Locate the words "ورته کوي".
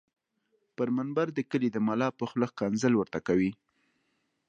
2.95-3.51